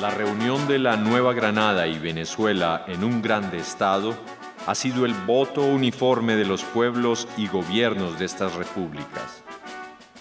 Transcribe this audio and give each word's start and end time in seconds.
La 0.00 0.10
reunión 0.10 0.68
de 0.68 0.78
la 0.78 0.98
Nueva 0.98 1.32
Granada 1.32 1.86
y 1.86 1.98
Venezuela 1.98 2.84
en 2.86 3.02
un 3.02 3.22
grande 3.22 3.56
estado 3.56 4.14
ha 4.66 4.74
sido 4.74 5.06
el 5.06 5.14
voto 5.14 5.62
uniforme 5.62 6.36
de 6.36 6.44
los 6.44 6.62
pueblos 6.64 7.26
y 7.38 7.48
gobiernos 7.48 8.18
de 8.18 8.26
estas 8.26 8.54
repúblicas. 8.56 9.42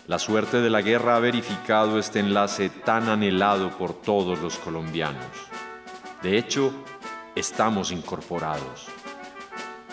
La 0.08 0.18
suerte 0.18 0.62
de 0.62 0.70
la 0.70 0.82
guerra 0.82 1.18
ha 1.18 1.20
verificado 1.20 2.00
este 2.00 2.22
enlace 2.22 2.70
tan 2.70 3.10
anhelado 3.10 3.70
por 3.78 3.94
todos 3.94 4.40
los 4.40 4.56
colombianos. 4.58 5.28
De 6.24 6.38
hecho, 6.38 6.72
estamos 7.36 7.92
incorporados. 7.92 8.88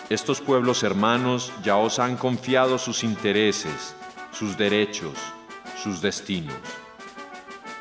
Estos 0.09 0.39
pueblos 0.39 0.83
hermanos 0.83 1.51
ya 1.61 1.75
os 1.75 1.99
han 1.99 2.15
confiado 2.15 2.77
sus 2.77 3.03
intereses, 3.03 3.95
sus 4.31 4.57
derechos, 4.57 5.17
sus 5.75 6.01
destinos. 6.01 6.82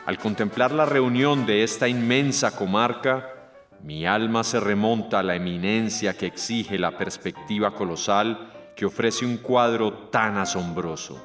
Al 0.05 0.19
contemplar 0.19 0.73
la 0.73 0.85
reunión 0.85 1.47
de 1.47 1.63
esta 1.63 1.87
inmensa 1.87 2.57
comarca, 2.57 3.53
mi 3.85 4.05
alma 4.05 4.43
se 4.43 4.59
remonta 4.59 5.21
a 5.21 5.23
la 5.23 5.37
eminencia 5.37 6.15
que 6.15 6.27
exige 6.27 6.77
la 6.77 6.99
perspectiva 6.99 7.73
colosal 7.73 8.51
que 8.75 8.85
ofrece 8.85 9.25
un 9.25 9.37
cuadro 9.37 9.93
tan 10.11 10.39
asombroso. 10.39 11.25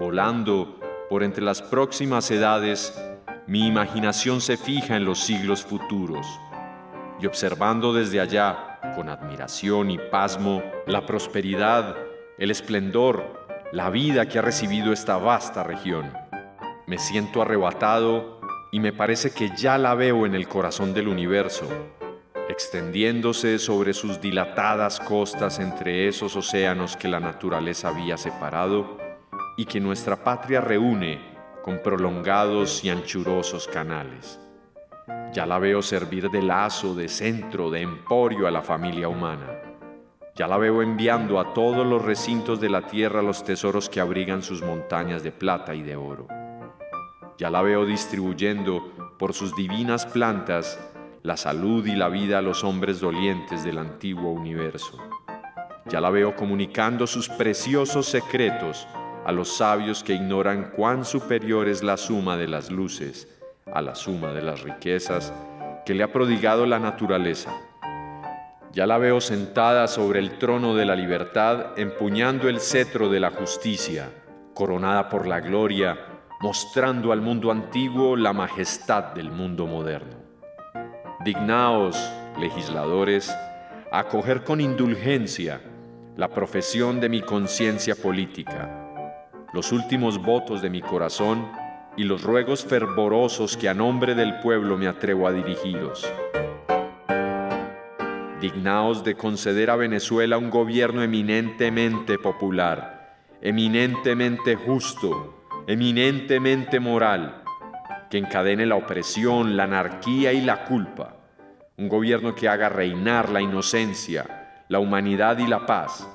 Volando 0.00 0.80
por 1.10 1.22
entre 1.22 1.44
las 1.44 1.60
próximas 1.60 2.30
edades, 2.30 2.98
mi 3.46 3.66
imaginación 3.66 4.40
se 4.40 4.56
fija 4.56 4.96
en 4.96 5.04
los 5.04 5.18
siglos 5.18 5.62
futuros 5.62 6.26
y 7.20 7.26
observando 7.26 7.92
desde 7.92 8.18
allá, 8.18 8.80
con 8.96 9.10
admiración 9.10 9.90
y 9.90 9.98
pasmo, 9.98 10.62
la 10.86 11.04
prosperidad, 11.04 11.96
el 12.38 12.50
esplendor, 12.50 13.46
la 13.72 13.90
vida 13.90 14.26
que 14.26 14.38
ha 14.38 14.42
recibido 14.42 14.90
esta 14.90 15.18
vasta 15.18 15.62
región 15.62 16.23
me 16.86 16.98
siento 16.98 17.40
arrebatado 17.40 18.40
y 18.70 18.80
me 18.80 18.92
parece 18.92 19.32
que 19.32 19.50
ya 19.56 19.78
la 19.78 19.94
veo 19.94 20.26
en 20.26 20.34
el 20.34 20.48
corazón 20.48 20.92
del 20.92 21.08
universo, 21.08 21.66
extendiéndose 22.48 23.58
sobre 23.58 23.94
sus 23.94 24.20
dilatadas 24.20 25.00
costas 25.00 25.60
entre 25.60 26.08
esos 26.08 26.36
océanos 26.36 26.96
que 26.96 27.08
la 27.08 27.20
naturaleza 27.20 27.88
había 27.88 28.16
separado 28.16 28.98
y 29.56 29.64
que 29.64 29.80
nuestra 29.80 30.22
patria 30.22 30.60
reúne 30.60 31.20
con 31.62 31.80
prolongados 31.82 32.84
y 32.84 32.90
anchurosos 32.90 33.66
canales. 33.68 34.38
Ya 35.32 35.46
la 35.46 35.58
veo 35.58 35.80
servir 35.80 36.30
de 36.30 36.42
lazo, 36.42 36.94
de 36.94 37.08
centro, 37.08 37.70
de 37.70 37.80
emporio 37.80 38.46
a 38.46 38.50
la 38.50 38.62
familia 38.62 39.08
humana. 39.08 39.46
Ya 40.36 40.46
la 40.48 40.58
veo 40.58 40.82
enviando 40.82 41.38
a 41.40 41.54
todos 41.54 41.86
los 41.86 42.04
recintos 42.04 42.60
de 42.60 42.68
la 42.68 42.82
tierra 42.82 43.22
los 43.22 43.44
tesoros 43.44 43.88
que 43.88 44.00
abrigan 44.00 44.42
sus 44.42 44.62
montañas 44.62 45.22
de 45.22 45.32
plata 45.32 45.74
y 45.74 45.82
de 45.82 45.96
oro. 45.96 46.26
Ya 47.36 47.50
la 47.50 47.62
veo 47.62 47.84
distribuyendo 47.84 48.92
por 49.18 49.34
sus 49.34 49.56
divinas 49.56 50.06
plantas 50.06 50.78
la 51.22 51.36
salud 51.36 51.84
y 51.86 51.96
la 51.96 52.08
vida 52.08 52.38
a 52.38 52.42
los 52.42 52.62
hombres 52.62 53.00
dolientes 53.00 53.64
del 53.64 53.78
antiguo 53.78 54.30
universo. 54.30 54.98
Ya 55.86 56.00
la 56.00 56.10
veo 56.10 56.36
comunicando 56.36 57.06
sus 57.06 57.28
preciosos 57.28 58.06
secretos 58.06 58.86
a 59.26 59.32
los 59.32 59.56
sabios 59.56 60.04
que 60.04 60.14
ignoran 60.14 60.70
cuán 60.76 61.04
superior 61.04 61.68
es 61.68 61.82
la 61.82 61.96
suma 61.96 62.36
de 62.36 62.46
las 62.46 62.70
luces 62.70 63.28
a 63.72 63.82
la 63.82 63.94
suma 63.94 64.32
de 64.32 64.42
las 64.42 64.62
riquezas 64.62 65.32
que 65.84 65.94
le 65.94 66.04
ha 66.04 66.12
prodigado 66.12 66.66
la 66.66 66.78
naturaleza. 66.78 67.52
Ya 68.72 68.86
la 68.86 68.98
veo 68.98 69.20
sentada 69.20 69.88
sobre 69.88 70.20
el 70.20 70.38
trono 70.38 70.74
de 70.74 70.84
la 70.84 70.94
libertad, 70.94 71.78
empuñando 71.78 72.48
el 72.48 72.60
cetro 72.60 73.08
de 73.08 73.20
la 73.20 73.30
justicia, 73.30 74.10
coronada 74.54 75.08
por 75.08 75.26
la 75.26 75.40
gloria 75.40 76.13
mostrando 76.44 77.10
al 77.10 77.22
mundo 77.22 77.50
antiguo 77.50 78.16
la 78.16 78.34
majestad 78.34 79.14
del 79.14 79.30
mundo 79.30 79.66
moderno. 79.66 80.18
Dignaos, 81.24 81.96
legisladores, 82.38 83.34
acoger 83.90 84.44
con 84.44 84.60
indulgencia 84.60 85.62
la 86.18 86.28
profesión 86.28 87.00
de 87.00 87.08
mi 87.08 87.22
conciencia 87.22 87.94
política, 87.96 88.92
los 89.54 89.72
últimos 89.72 90.20
votos 90.20 90.60
de 90.60 90.68
mi 90.68 90.82
corazón 90.82 91.50
y 91.96 92.04
los 92.04 92.22
ruegos 92.22 92.62
fervorosos 92.62 93.56
que 93.56 93.70
a 93.70 93.72
nombre 93.72 94.14
del 94.14 94.40
pueblo 94.40 94.76
me 94.76 94.86
atrevo 94.86 95.26
a 95.26 95.32
dirigiros. 95.32 96.06
Dignaos 98.42 99.02
de 99.02 99.14
conceder 99.14 99.70
a 99.70 99.76
Venezuela 99.76 100.36
un 100.36 100.50
gobierno 100.50 101.02
eminentemente 101.02 102.18
popular, 102.18 103.16
eminentemente 103.40 104.56
justo, 104.56 105.43
eminentemente 105.66 106.78
moral, 106.78 107.42
que 108.10 108.18
encadene 108.18 108.66
la 108.66 108.76
opresión, 108.76 109.56
la 109.56 109.64
anarquía 109.64 110.32
y 110.32 110.42
la 110.42 110.64
culpa, 110.64 111.16
un 111.78 111.88
gobierno 111.88 112.34
que 112.34 112.48
haga 112.48 112.68
reinar 112.68 113.30
la 113.30 113.40
inocencia, 113.40 114.64
la 114.68 114.78
humanidad 114.78 115.38
y 115.38 115.46
la 115.46 115.64
paz, 115.64 116.06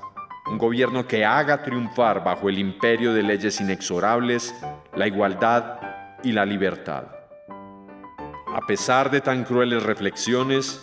un 0.46 0.56
gobierno 0.56 1.06
que 1.06 1.24
haga 1.24 1.62
triunfar 1.62 2.22
bajo 2.22 2.48
el 2.48 2.58
imperio 2.58 3.12
de 3.12 3.22
leyes 3.22 3.60
inexorables 3.60 4.54
la 4.94 5.06
igualdad 5.06 5.80
y 6.22 6.32
la 6.32 6.44
libertad. 6.44 7.04
A 7.48 8.66
pesar 8.66 9.10
de 9.10 9.20
tan 9.20 9.44
crueles 9.44 9.82
reflexiones, 9.82 10.80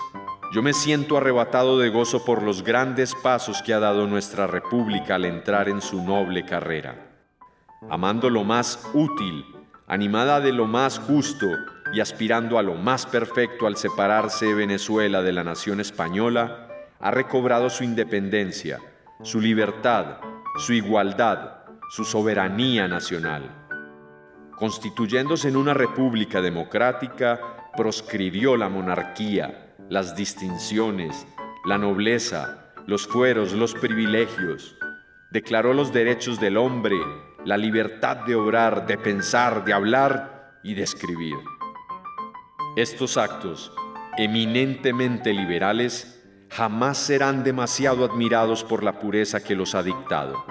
yo 0.54 0.62
me 0.62 0.74
siento 0.74 1.18
arrebatado 1.18 1.80
de 1.80 1.90
gozo 1.90 2.24
por 2.24 2.44
los 2.44 2.64
grandes 2.64 3.14
pasos 3.16 3.62
que 3.62 3.74
ha 3.74 3.80
dado 3.80 4.08
nuestra 4.08 4.48
República 4.48 5.16
al 5.16 5.26
entrar 5.26 5.68
en 5.68 5.82
su 5.82 6.02
noble 6.02 6.46
carrera 6.46 7.07
amando 7.90 8.30
lo 8.30 8.44
más 8.44 8.90
útil, 8.94 9.46
animada 9.88 10.40
de 10.42 10.52
lo 10.52 10.66
más 10.66 11.00
justo 11.00 11.48
y 11.94 12.00
aspirando 12.00 12.58
a 12.60 12.64
lo 12.64 12.76
más 12.76 13.06
perfecto 13.06 13.68
al 13.68 13.78
separarse 13.78 14.54
Venezuela 14.54 15.22
de 15.22 15.34
la 15.34 15.44
nación 15.44 15.80
española, 15.80 16.68
ha 17.00 17.12
recobrado 17.12 17.70
su 17.70 17.84
independencia, 17.84 18.80
su 19.24 19.40
libertad, 19.40 20.18
su 20.58 20.74
igualdad, 20.74 21.64
su 21.90 22.04
soberanía 22.04 22.88
nacional. 22.88 23.44
Constituyéndose 24.58 25.50
en 25.50 25.56
una 25.56 25.74
república 25.74 26.42
democrática, 26.42 27.40
proscribió 27.76 28.58
la 28.58 28.70
monarquía, 28.70 29.76
las 29.90 30.16
distinciones, 30.16 31.28
la 31.66 31.78
nobleza, 31.78 32.72
los 32.88 33.08
fueros, 33.08 33.54
los 33.54 33.74
privilegios, 33.76 34.76
declaró 35.32 35.74
los 35.74 35.94
derechos 35.94 36.40
del 36.40 36.58
hombre, 36.58 36.98
la 37.48 37.56
libertad 37.56 38.26
de 38.26 38.36
obrar, 38.36 38.86
de 38.88 38.98
pensar, 38.98 39.64
de 39.64 39.72
hablar 39.72 40.60
y 40.64 40.74
de 40.74 40.84
escribir. 40.84 41.38
Estos 42.76 43.16
actos, 43.16 43.72
eminentemente 44.18 45.32
liberales, 45.32 46.22
jamás 46.52 46.98
serán 46.98 47.46
demasiado 47.46 48.04
admirados 48.04 48.66
por 48.66 48.84
la 48.84 49.00
pureza 49.00 49.42
que 49.42 49.56
los 49.56 49.76
ha 49.76 49.84
dictado. 49.84 50.44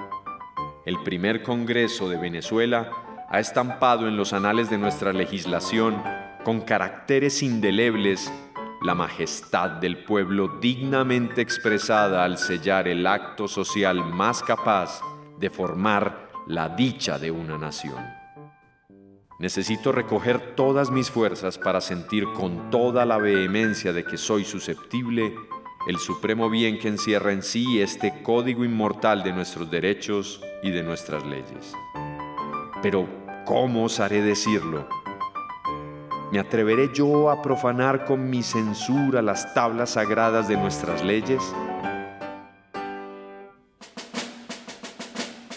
El 0.87 1.03
primer 1.03 1.43
Congreso 1.43 2.09
de 2.09 2.17
Venezuela 2.17 2.91
ha 3.29 3.41
estampado 3.41 4.09
en 4.09 4.17
los 4.17 4.33
anales 4.33 4.71
de 4.71 4.79
nuestra 4.79 5.13
legislación, 5.13 6.03
con 6.45 6.63
caracteres 6.63 7.43
indelebles, 7.43 8.33
la 8.81 8.95
majestad 8.95 9.69
del 9.69 10.03
pueblo 10.03 10.49
dignamente 10.63 11.43
expresada 11.43 12.25
al 12.25 12.39
sellar 12.39 12.89
el 12.89 13.07
acto 13.07 13.49
social 13.49 14.03
más 14.03 14.43
capaz 14.43 15.03
de 15.39 15.51
formar 15.51 16.26
la 16.47 16.69
dicha 16.69 17.19
de 17.19 17.31
una 17.31 17.59
nación. 17.59 18.05
Necesito 19.39 19.93
recoger 19.93 20.55
todas 20.55 20.91
mis 20.91 21.11
fuerzas 21.11 21.59
para 21.59 21.81
sentir 21.81 22.25
con 22.33 22.71
toda 22.71 23.05
la 23.05 23.19
vehemencia 23.19 23.93
de 23.93 24.05
que 24.05 24.17
soy 24.17 24.45
susceptible 24.45 25.35
el 25.87 25.99
supremo 25.99 26.49
bien 26.49 26.79
que 26.79 26.89
encierra 26.89 27.33
en 27.33 27.43
sí 27.43 27.81
este 27.81 28.23
código 28.23 28.65
inmortal 28.65 29.23
de 29.23 29.33
nuestros 29.33 29.71
derechos 29.71 30.41
y 30.63 30.71
de 30.71 30.83
nuestras 30.83 31.25
leyes. 31.25 31.75
Pero, 32.83 33.09
¿cómo 33.45 33.85
osaré 33.85 34.23
decirlo? 34.23 34.89
¿Me 36.33 36.41
atreveré 36.41 36.91
yo 36.93 37.31
a 37.31 37.41
profanar 37.41 38.05
con 38.05 38.29
mi 38.29 38.43
censura 38.43 39.23
las 39.23 39.55
tablas 39.55 39.91
sagradas 39.91 40.49
de 40.49 40.57
nuestras 40.57 41.05
leyes? 41.05 41.41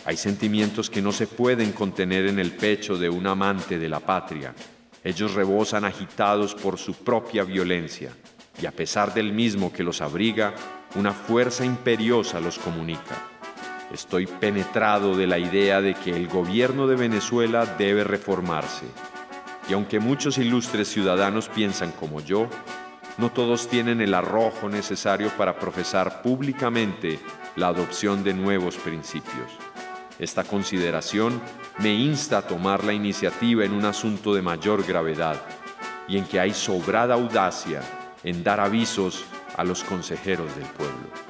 Hay 0.09 0.17
sentimientos 0.17 0.89
que 0.89 1.03
no 1.03 1.11
se 1.11 1.27
pueden 1.27 1.71
contener 1.71 2.25
en 2.25 2.39
el 2.39 2.49
pecho 2.53 2.97
de 2.97 3.11
un 3.11 3.27
amante 3.27 3.77
de 3.77 3.87
la 3.87 3.99
patria. 3.99 4.55
Ellos 5.03 5.35
rebosan 5.35 5.85
agitados 5.85 6.55
por 6.55 6.79
su 6.79 6.95
propia 6.95 7.43
violencia 7.43 8.09
y 8.59 8.65
a 8.65 8.71
pesar 8.71 9.13
del 9.13 9.31
mismo 9.31 9.71
que 9.71 9.83
los 9.83 10.01
abriga, 10.01 10.55
una 10.95 11.13
fuerza 11.13 11.63
imperiosa 11.63 12.39
los 12.39 12.57
comunica. 12.57 13.21
Estoy 13.93 14.25
penetrado 14.25 15.15
de 15.15 15.27
la 15.27 15.37
idea 15.37 15.79
de 15.79 15.93
que 15.93 16.09
el 16.09 16.27
gobierno 16.27 16.87
de 16.87 16.95
Venezuela 16.95 17.67
debe 17.77 18.03
reformarse. 18.03 18.87
Y 19.69 19.73
aunque 19.73 19.99
muchos 19.99 20.39
ilustres 20.39 20.87
ciudadanos 20.87 21.49
piensan 21.49 21.91
como 21.91 22.19
yo, 22.19 22.49
no 23.19 23.31
todos 23.31 23.67
tienen 23.67 24.01
el 24.01 24.15
arrojo 24.15 24.69
necesario 24.69 25.29
para 25.37 25.59
profesar 25.59 26.23
públicamente 26.23 27.19
la 27.55 27.67
adopción 27.67 28.23
de 28.23 28.33
nuevos 28.33 28.75
principios. 28.77 29.68
Esta 30.19 30.43
consideración 30.43 31.41
me 31.79 31.93
insta 31.93 32.39
a 32.39 32.47
tomar 32.47 32.83
la 32.83 32.91
iniciativa 32.91 33.63
en 33.63 33.71
un 33.71 33.85
asunto 33.85 34.33
de 34.33 34.41
mayor 34.41 34.85
gravedad, 34.85 35.41
y 36.09 36.17
en 36.17 36.25
que 36.25 36.39
hay 36.39 36.53
sobrada 36.53 37.13
audacia 37.13 37.81
en 38.23 38.43
dar 38.43 38.59
avisos 38.59 39.23
a 39.55 39.63
los 39.63 39.83
consejeros 39.83 40.53
del 40.55 40.65
pueblo. 40.65 41.28